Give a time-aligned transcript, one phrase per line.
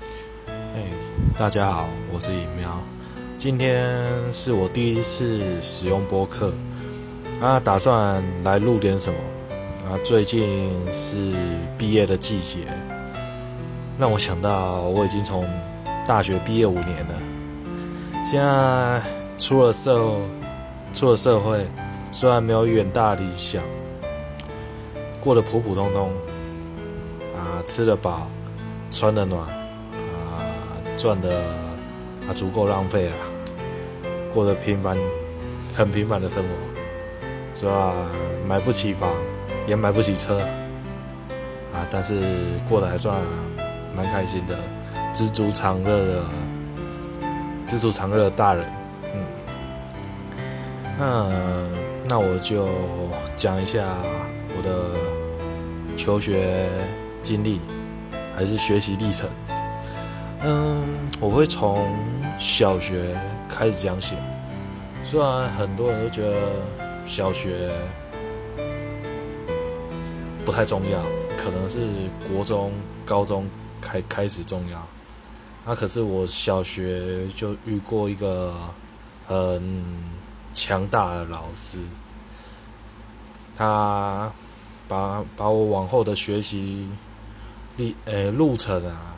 [0.00, 0.84] 哎，
[1.38, 2.80] 大家好，我是尹喵。
[3.36, 6.52] 今天是我第一次使用播客，
[7.40, 9.18] 啊，打算来录点什么。
[9.90, 11.34] 啊，最近是
[11.76, 12.60] 毕业的季节，
[13.98, 15.44] 让我想到我已经从
[16.06, 17.14] 大学毕业五年了。
[18.24, 19.02] 现在
[19.38, 19.98] 出了社，
[20.92, 21.66] 出了社会，
[22.12, 23.62] 虽然没有远大理想，
[25.20, 26.12] 过得普普通通，
[27.34, 28.28] 啊，吃得饱，
[28.90, 29.40] 穿得暖。
[30.98, 31.38] 赚的
[32.28, 33.16] 啊足够浪费了，
[34.34, 34.98] 过得平凡，
[35.74, 37.94] 很平凡的生活，是吧？
[38.48, 39.10] 买不起房，
[39.66, 40.40] 也买不起车，
[41.72, 42.20] 啊，但是
[42.68, 43.14] 过得还算
[43.94, 44.58] 蛮开心的，
[45.14, 46.24] 知足常乐的，
[47.68, 48.64] 知足常乐的大人，
[49.14, 49.22] 嗯，
[50.98, 51.30] 那
[52.08, 52.68] 那我就
[53.36, 53.86] 讲一下
[54.56, 56.66] 我的求学
[57.22, 57.60] 经历，
[58.34, 59.28] 还是学习历程。
[60.40, 61.92] 嗯，我会从
[62.38, 64.14] 小学开始讲起。
[65.04, 66.36] 虽然很多人都觉得
[67.06, 67.70] 小学
[70.44, 71.02] 不太重要，
[71.36, 71.80] 可能是
[72.28, 72.72] 国中、
[73.04, 73.48] 高中
[73.80, 74.86] 开开始重要。
[75.66, 78.54] 那可是我小学就遇过一个
[79.26, 79.84] 很
[80.54, 81.80] 强大的老师，
[83.56, 84.30] 他
[84.86, 86.88] 把把我往后的学习
[87.76, 89.16] 历呃路程啊。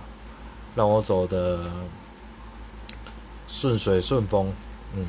[0.74, 1.60] 让我走的
[3.48, 4.52] 顺水顺风，
[4.94, 5.06] 嗯。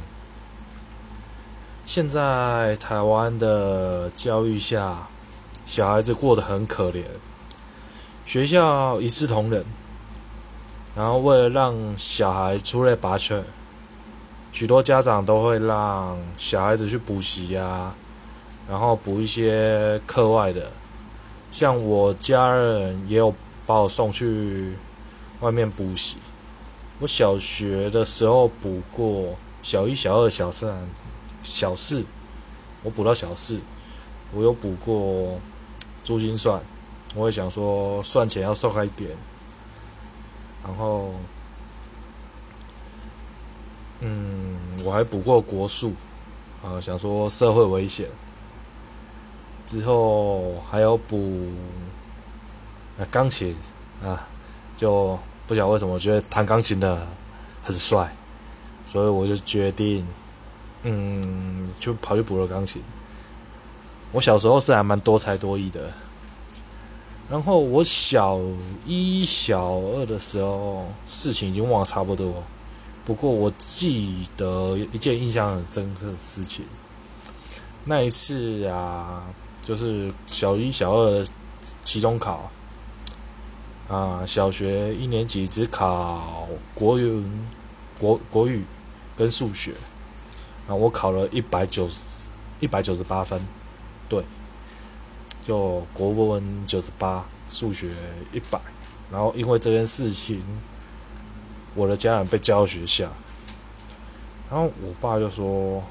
[1.86, 5.08] 现在台湾的教育下，
[5.66, 7.04] 小孩子过得很可怜，
[8.26, 9.66] 学校一视同仁，
[10.96, 13.42] 然后为了让小孩出类拔萃，
[14.54, 17.94] 许多家长都会让小孩子去补习呀，
[18.70, 20.72] 然后补一些课外的，
[21.52, 23.34] 像我家人也有
[23.66, 24.76] 把我送去。
[25.42, 26.18] 外面补习，
[27.00, 30.88] 我小学的时候补过小一、小二、小三、
[31.42, 32.06] 小四，
[32.84, 33.60] 我补到小四，
[34.34, 35.40] 我有补过
[36.04, 36.62] 珠心算，
[37.16, 39.10] 我也想说算钱要算开一点，
[40.64, 41.12] 然后，
[44.02, 45.94] 嗯，我还补过国术，
[46.64, 48.08] 啊，想说社会危险，
[49.66, 51.48] 之后还有补
[53.00, 53.56] 啊钢琴
[54.04, 54.28] 啊，
[54.78, 55.18] 就。
[55.52, 57.06] 不晓得为什么，我觉得弹钢琴的
[57.62, 58.10] 很帅，
[58.88, 60.08] 所以我就决定，
[60.84, 62.82] 嗯，就跑去补了钢琴。
[64.14, 65.92] 我小时候是还蛮多才多艺的，
[67.30, 68.40] 然后我小
[68.86, 72.34] 一、小二的时候，事情已经忘差不多。
[73.04, 76.64] 不过我记得一件印象很深刻的事情，
[77.84, 79.26] 那一次啊，
[79.66, 81.26] 就是小一、小二
[81.84, 82.50] 期中考。
[83.92, 87.26] 啊，小学一年级只考国语、
[88.00, 88.64] 国国语
[89.18, 89.74] 跟数学，
[90.66, 92.30] 啊，我考了一百九十、
[92.62, 93.46] 一百九十八分，
[94.08, 94.24] 对，
[95.44, 97.92] 就国文九十八，数学
[98.32, 98.62] 一百，
[99.12, 100.42] 然后因为这件事情，
[101.76, 103.10] 我的家人被叫到学校，
[104.50, 105.84] 然后我爸就说：“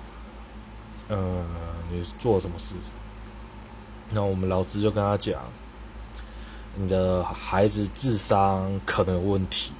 [1.09, 1.45] 呃，
[1.93, 2.77] 你做了什么事？”
[4.11, 5.39] 然后我们老师就跟他讲。
[6.77, 9.73] 你的孩子智商可能有问题，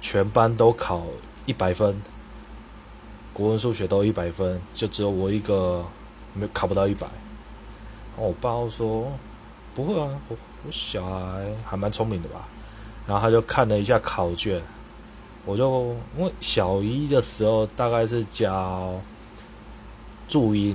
[0.00, 1.02] 全班都考
[1.44, 2.00] 一百分，
[3.34, 5.84] 国文、数学都一百分，就只有我一个
[6.32, 7.06] 没考不到一百。
[8.16, 9.12] 我爸说
[9.74, 12.48] ：“不会啊，我我小孩还蛮聪明的吧？”
[13.06, 14.60] 然后他就看了一下考卷，
[15.44, 18.98] 我就因为小一的时候大概是教
[20.26, 20.74] 注音，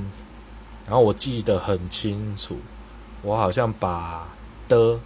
[0.86, 2.56] 然后我记得很清楚，
[3.24, 4.28] 我好像把
[4.68, 5.00] 的。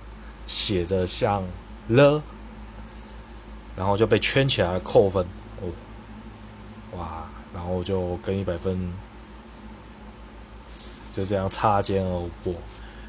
[0.47, 1.43] 写的像
[1.89, 2.23] 了，
[3.75, 5.23] 然后就被圈起来扣分
[5.61, 7.25] 哦，哇！
[7.53, 8.93] 然后就跟一百分
[11.11, 12.53] 就这样擦肩而过，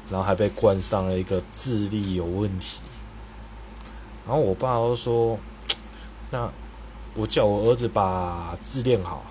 [0.09, 2.79] 然后还被冠上了一个智力有问题。
[4.25, 5.37] 然后我爸都说
[6.31, 6.49] ：“那
[7.15, 9.23] 我叫我儿子把字练好，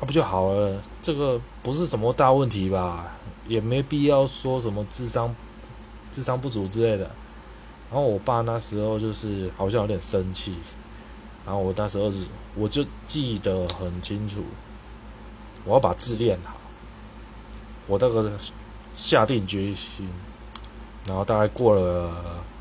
[0.00, 0.80] 那不就好了？
[1.00, 3.12] 这个不是什么大问题吧？
[3.48, 5.34] 也没必要说什么智商。”
[6.12, 7.04] 智商不足之类的，
[7.90, 10.54] 然后我爸那时候就是好像有点生气，
[11.46, 14.42] 然后我那时候是我就记得很清楚，
[15.64, 16.56] 我要把字练好，
[17.86, 18.32] 我那个
[18.96, 20.08] 下定决心，
[21.06, 22.12] 然后大概过了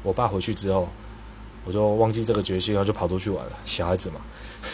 [0.03, 0.87] 我爸回去之后，
[1.65, 4.21] 我就忘记这个决心，然后就跑出去玩了，小孩子嘛，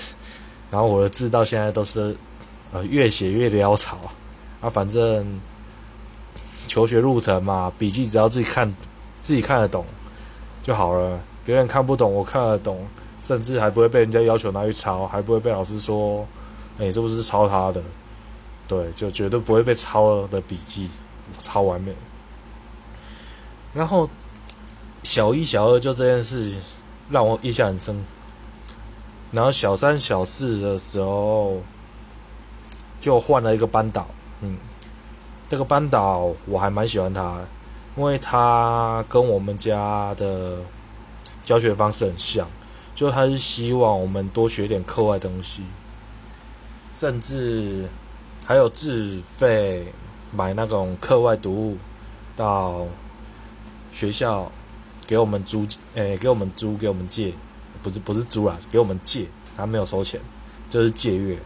[0.70, 2.16] 然后我的字到现在都是
[2.74, 3.98] 呃越写越潦草
[4.62, 5.40] 啊，反正。
[6.68, 8.74] 求学路程嘛，笔记只要自己看，
[9.16, 9.86] 自己看得懂，
[10.64, 12.86] 就好了，别人看不懂，我看得懂，
[13.22, 16.28] 甚至还不会被人家要求拿去抄，还不会被老师说，
[16.80, 17.82] 哎，这不是抄他的，
[18.68, 20.90] 对，就绝对不会被抄的笔记
[21.40, 21.94] 抄完美。
[23.74, 24.10] 然后
[25.04, 26.54] 小一、小二就这件事
[27.10, 28.04] 让我印象很深。
[29.32, 31.58] 然后小三、小四的时候
[33.02, 34.08] 就换了一个班导，
[34.40, 34.58] 嗯，
[35.48, 37.40] 这个班导我还蛮喜欢他，
[37.96, 40.58] 因为他跟我们家的
[41.44, 42.48] 教学方式很像，
[42.96, 45.64] 就他是希望我们多学点课外东西，
[46.94, 47.88] 甚至
[48.46, 49.94] 还有自费
[50.32, 51.78] 买那种课外读物
[52.36, 52.86] 到
[53.92, 54.52] 学校
[55.06, 57.34] 给我们租，诶，给我们租，给我们借。
[57.84, 60.20] 不是不是租啦，给我们借，他没有收钱，
[60.72, 61.38] 就是借阅，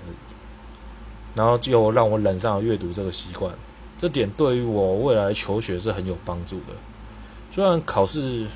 [1.36, 3.54] 然后就让我染上了阅读这个习惯，
[4.00, 6.74] 这点对于我未来求学是很有帮助的。
[7.51, 8.48] 虽然考试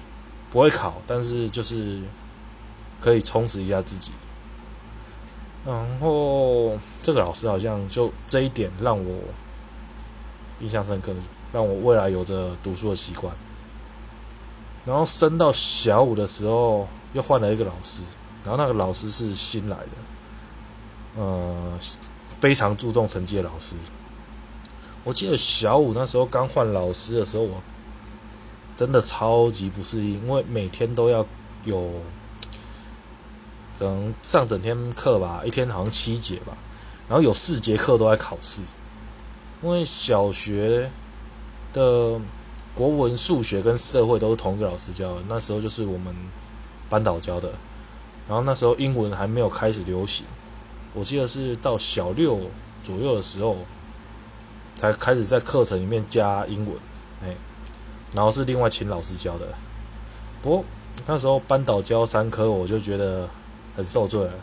[0.49, 2.01] 不会考，但是就是
[2.99, 4.11] 可以充实一下自己。
[5.63, 9.19] 然后这个老师好像就这一点让我
[10.59, 11.13] 印象深刻，
[11.51, 13.31] 让我未来有着读书的习惯。
[14.83, 16.87] 然后升到小五的时候。
[17.13, 18.01] 又换了一个老师，
[18.43, 21.77] 然后那个老师是新来的，呃，
[22.39, 23.75] 非常注重成绩的老师。
[25.03, 27.61] 我记得小五那时候刚换老师的时候，我
[28.75, 31.25] 真的超级不适应，因为每天都要
[31.65, 31.91] 有，
[33.79, 36.57] 可能上整天课吧，一天好像七节吧，
[37.07, 38.61] 然后有四节课都在考试。
[39.61, 40.89] 因为小学
[41.73, 42.19] 的
[42.75, 46.15] 国文、数学跟社会都是同一个老师教的，那时候就是我们。
[46.89, 47.49] 班导教的，
[48.27, 50.27] 然后那时候英文还没有开始流行，
[50.93, 52.39] 我记得是到小六
[52.83, 53.57] 左右的时候，
[54.83, 56.75] 才开始在课程里面加英文，
[57.23, 57.33] 哎，
[58.11, 59.47] 然后是另外请老师教的。
[60.41, 60.65] 不过
[61.05, 63.29] 那时候班导教三科，我就觉得
[63.77, 64.33] 很受罪了，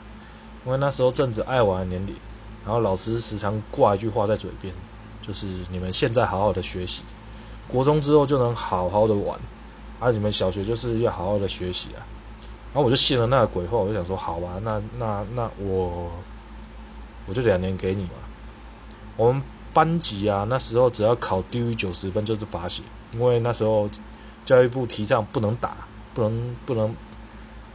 [0.64, 2.16] 因为那时候正值爱玩的年龄，
[2.64, 4.72] 然后老师时常挂一句话在嘴边，
[5.20, 7.02] 就是你们现在好好的学习，
[7.69, 9.38] 国中之后就能好好的玩，
[9.98, 12.00] 而你们小学就是要好好的学习啊。
[12.72, 16.10] 然后我就信了那个鬼话，我就想说，好吧，那那那我
[17.26, 18.12] 我就两年给你嘛。
[19.19, 19.42] 我们
[19.72, 22.82] 班级啊，那时候只要考低于九十分就是罚写，
[23.12, 23.88] 因为那时候
[24.44, 25.76] 教育部提倡不能打，
[26.14, 26.94] 不能不能，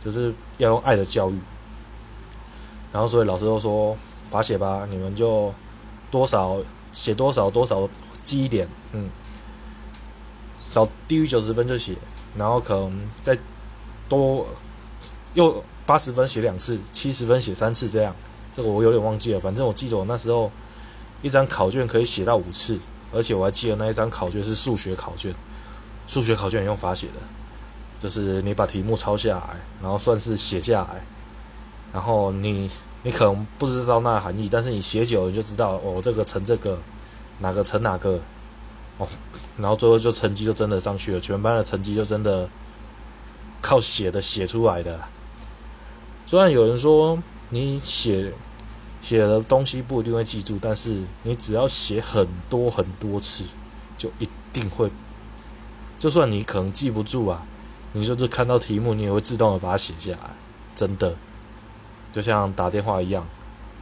[0.03, 1.39] 就是要用爱的教育。
[2.91, 3.97] 然后所以老师都说
[4.29, 5.53] 罚写吧，你们就
[6.09, 6.57] 多少
[6.93, 7.87] 写多少多少
[8.23, 9.09] 记一点，嗯，
[10.59, 11.95] 少低于九十分就写，
[12.37, 13.37] 然后可能再
[14.07, 14.45] 多。
[15.33, 18.15] 又八十分写两次，七十分写三次，这样，
[18.53, 19.39] 这个我有点忘记了。
[19.41, 20.49] 反正我记得我那时候
[21.21, 22.79] 一张考卷可以写到五次，
[23.13, 25.33] 而且我还记得那一张考卷是数学考卷，
[26.07, 27.13] 数学考卷也用法写的，
[27.99, 31.03] 就是你把题目抄下来，然后算是写下来，
[31.93, 32.69] 然后你
[33.03, 36.77] 你可能不知道那含义，但是你写久了就知道哦，这个乘这个，
[37.39, 38.19] 哪个乘哪个，
[38.97, 39.07] 哦，
[39.57, 42.49] 然后最后就成绩就真的上去了，全班的成绩就真的
[43.61, 44.99] 靠写的写出来的。
[46.27, 47.17] 虽然有人说
[47.49, 48.31] 你写
[49.05, 53.43] 写的东西不一定会记住，但是你只要写很多很多次，
[53.99, 54.89] 就一定会。
[55.99, 57.45] 就算你可能记不住啊，
[57.93, 60.31] 你就是看到题目，你也会自动的把它写下来。
[60.75, 61.15] 真的，
[62.11, 63.23] 就像打电话一样，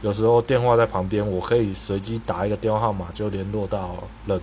[0.02, 3.96] 有时候电话在旁边，我可以随机打一个电话号码就联络到
[4.26, 4.38] 人，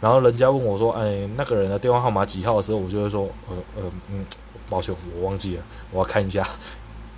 [0.00, 4.24] 然后人家问我说：“哎，那个人的电话号码几号？”的时候，我就会说：“呃呃嗯，
[4.70, 6.48] 抱歉，我忘记了，我要看一下。”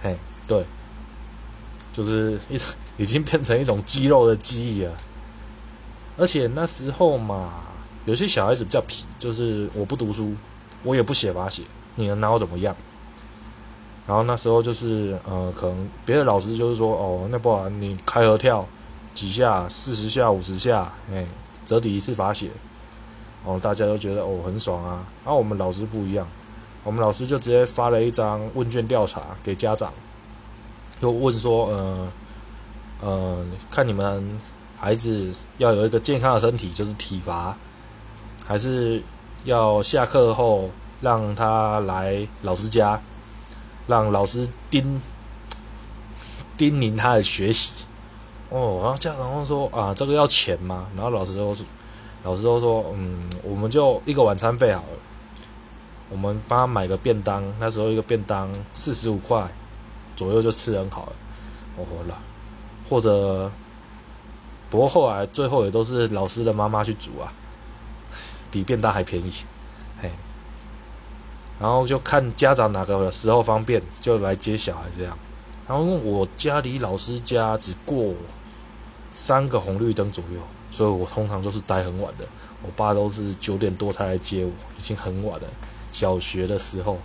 [0.03, 0.17] 嘿，
[0.49, 0.65] 对，
[1.95, 2.59] 就是一
[2.99, 4.93] 已经变成一种肌肉的记忆了。
[6.19, 7.63] 而且那时候嘛，
[8.05, 10.35] 有些小孩子比较皮，就是我不读书，
[10.83, 11.63] 我也不写把写，
[11.95, 12.77] 你能拿我怎么样？
[14.07, 18.67] 然后那时候就是，呃，可能别的老师就是说，哦，那不然你开合跳
[19.15, 21.25] 几下，四十下、五十下，哎，
[21.65, 22.51] 折抵一次罚写，
[23.45, 25.07] 哦，大家都觉得哦很爽啊。
[25.25, 26.29] 然后我们老师不一样。
[26.85, 29.91] 我们老师就直接发了一张问卷调查给家长，
[31.01, 32.09] 就问说，呃，
[33.01, 34.41] 呃，看你们
[34.79, 37.57] 孩子要有一个健康的身体，就是体罚，
[38.47, 39.03] 还是
[39.45, 40.71] 要下课后
[41.01, 43.01] 让他来老师家，
[43.87, 45.01] 让老师叮
[46.57, 47.73] 叮咛他的学习。
[48.51, 50.87] 哦，然后家长说啊，这个要钱吗？
[50.95, 51.57] 然后老师都
[52.23, 54.89] 老师都说，嗯，我们就一个晚餐费好了。
[56.11, 59.51] 我们帮他买个便当，那时候一个便当四十五块
[60.17, 61.13] 左右就吃很好了，
[61.77, 62.19] 我活了。
[62.89, 63.51] 或者，
[64.71, 67.33] 不过后来最后也都是老师的妈妈去煮啊，
[68.51, 69.33] 比便当还便宜，
[70.01, 70.11] 嘿。
[71.61, 75.17] 然后就看家长哪个时候方便，就来接小孩这样。
[75.67, 78.13] 然后我家离老师家只过
[79.13, 80.41] 三个红绿灯左右，
[80.71, 82.27] 所以我通常都是待很晚的。
[82.63, 85.47] 我爸都是九点多才来接我，已经很晚了。
[85.93, 86.99] 小学的时候，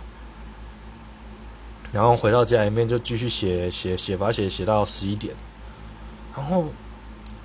[1.92, 5.34] 然后回到家里面就继续写写写法写写到十一点，
[6.36, 6.66] 然后。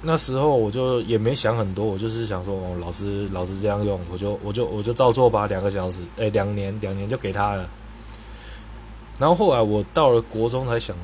[0.07, 7.67] 那时候我就也没想很多，我就是想说，哦，老师老师这样用，我就我就我就照做吧，两个小时，哎，两年两年就给他了。
[9.17, 10.95] 然后后来我到了国中才想，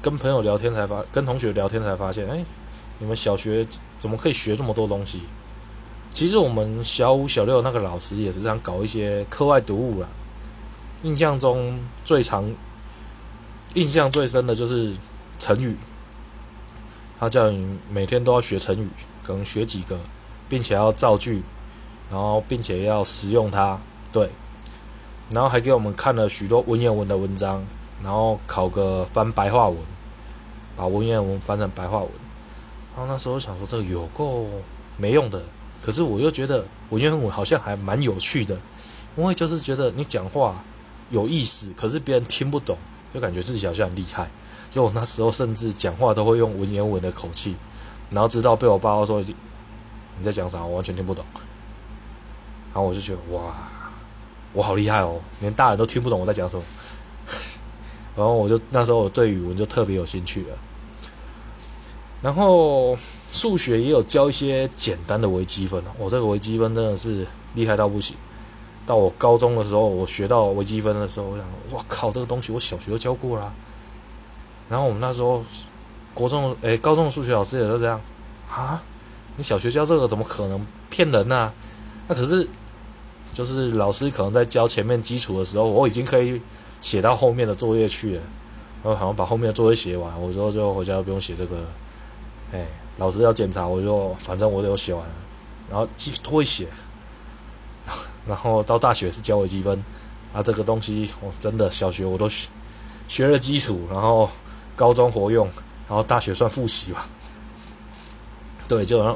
[0.00, 2.42] 跟朋友聊天才发，跟同学聊天才发现，哎，
[2.98, 3.66] 你们小学
[3.98, 5.20] 怎么可以学这么多东西？
[6.10, 10.08] 其实我们小五小六那个老师也是这样搞一些课外读物啦。
[11.02, 12.50] 印象中最长、
[13.74, 14.94] 印象最深的就是
[15.38, 15.76] 成语。
[17.18, 18.88] 他叫你每天都要学成语，
[19.22, 19.98] 可能学几个，
[20.48, 21.42] 并且要造句，
[22.10, 23.78] 然后并且要使用它，
[24.10, 24.30] 对，
[25.30, 27.62] 然后还给我们看了许多文言文的文章，
[28.02, 29.78] 然后考个翻白话文，
[30.76, 32.08] 把文言文翻成白话文。
[32.96, 34.46] 然后那时候想说这个有够
[34.96, 35.42] 没用的，
[35.82, 38.56] 可是我又觉得文言文好像还蛮有趣的，
[39.16, 40.64] 因为就是觉得你讲话
[41.10, 42.78] 有意思，可是别人听不懂，
[43.12, 44.28] 就感觉自己好像很厉害。
[44.70, 47.56] 就我那时候甚至讲话都会用文言文的口气，
[48.10, 51.24] 然后直到被我爸爸说你在讲啥，我完全听不懂。
[52.72, 53.52] 然后我就觉得哇，
[54.52, 56.62] 我好厉害哦，连大人都听不懂我在讲什么。
[58.16, 60.56] 然后我就那时候我对语文就特别有兴趣了。
[62.22, 62.96] 然后
[63.30, 68.16] 数学也有教一些简单的微积分，我这个微积分真的是厉害到不行。
[68.86, 73.52] 到我高中的时候，我学到微积分的时候，我想，哇靠，这个东西我小学都教过啦。
[74.68, 75.44] 然后我们那时候，
[76.14, 78.00] 国中诶，高中的数学老师也是这样，
[78.50, 78.82] 啊，
[79.36, 81.52] 你小学教这个怎么可能骗人呢？
[82.08, 82.48] 那可是，
[83.32, 86.40] 就是老师可能在教前面基础的时候，我已经可以
[86.80, 88.22] 写到后面的作业去了，
[88.82, 91.56] 然后好像把后面的作业写完，我说就回家不用写这个，
[92.52, 92.66] 哎，
[92.98, 95.14] 老师要检查，我就反正我都写完了，
[95.70, 96.66] 然后记会写，
[98.26, 99.82] 然后到大学是教微积分，
[100.32, 102.28] 啊，这个东西我真的小学我都
[103.08, 104.28] 学了基础，然后。
[104.76, 105.46] 高中活用，
[105.86, 107.06] 然后大学算复习吧。
[108.66, 109.14] 对，就让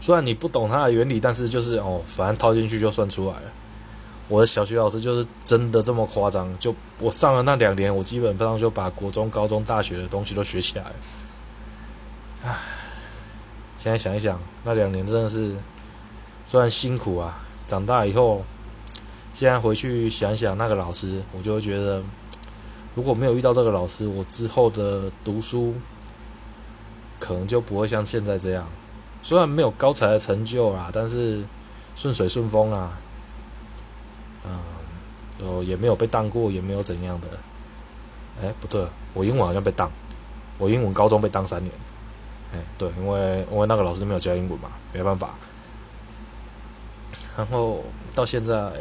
[0.00, 3.42] 虽然你不懂它的原理，但是就是哦，反正套进去就算出来了。
[4.28, 10.94] 我的小学老师就是真的这么夸张，就我上了那两年，我基本上就把国中、高中、大学的东西都学起来了。
[12.44, 12.56] 唉，
[13.76, 15.54] 现在想一想，那两年真的是
[16.46, 17.41] 虽然辛苦啊，
[17.72, 18.44] 长大以后，
[19.32, 22.02] 现在回去想想那个老师，我就会觉得。
[22.94, 25.74] 如果没有遇到这个老师，我之后的读书
[27.18, 28.68] 可能就不会像现在这样。
[29.22, 31.42] 虽然没有高才的成就啦，但是
[31.96, 32.92] 顺水顺风啊，
[34.44, 34.60] 嗯，
[35.40, 37.28] 哦，也没有被当过，也没有怎样的。
[38.42, 39.90] 哎，不对，我英文好像被当，
[40.58, 41.72] 我英文高中被当三年。
[42.52, 45.30] 哎，对，因为因为那个老师没有教英文嘛，没办法。
[47.36, 47.84] 然后
[48.14, 48.72] 到现在。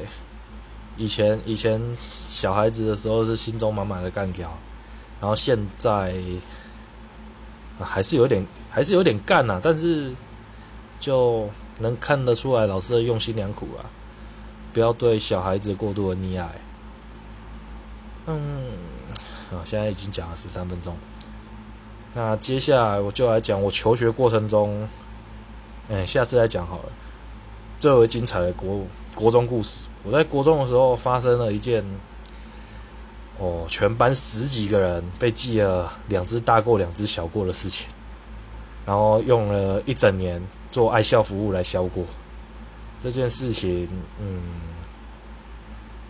[0.98, 4.51] 以前以前小孩子的时候是心中满满的干掉，
[5.20, 6.13] 然后现在
[7.79, 10.12] 还是有点还是有点干呐，但是
[11.00, 13.88] 就能看得出来老师的用心良苦啊，
[14.74, 16.50] 不要对小孩子过度的溺爱。
[18.27, 18.67] 嗯，
[19.51, 20.96] 啊，现在已经讲了十三分钟，
[22.13, 24.88] 那接下来我就来讲我求学过程中，
[25.89, 26.91] 哎，下次再讲好了，
[27.82, 28.86] 最为精彩的国
[29.16, 29.86] 国中故事。
[30.04, 31.84] 我在国中的时候发生了一件，
[33.40, 37.90] 哦，全班十几个人被记了两只大过两只小过的事情，
[38.86, 40.40] 然后用了一整年
[40.72, 42.04] 做爱校服务来消过
[43.02, 43.90] 这件事情。
[44.20, 44.42] 嗯，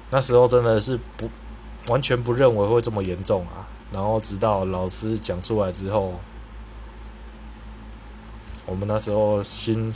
[0.10, 1.30] 那时候真的是不
[1.88, 3.66] 完全不认为会这么严重啊。
[3.94, 6.16] 然后直到老师讲出来之后，
[8.66, 9.90] 我们那时候心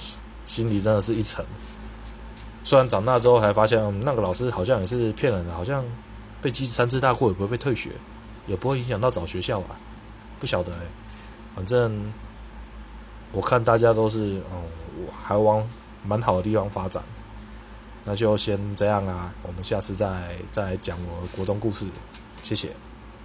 [0.45, 1.45] 心里真的是一沉。
[2.63, 5.83] 虽然长大之后还发现，那个老师好像也是骗人的，好像
[6.41, 7.91] 被记三次大过也不会被退学，
[8.47, 9.75] 也不会影响到找学校吧？
[10.39, 10.79] 不晓得哎，
[11.55, 12.11] 反正
[13.31, 14.65] 我看大家都是哦，
[15.23, 15.67] 还往
[16.03, 17.03] 蛮好的地方发展，
[18.03, 21.89] 那就先这样啊，我们下次再再讲我国中故事，
[22.41, 22.71] 谢谢。